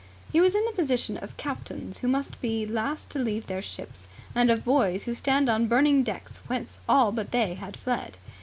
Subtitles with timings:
[0.33, 4.07] He was in the position of captains who must be last to leave their ships,
[4.33, 8.17] and of boys who stand on burning decks whence all but they had fled.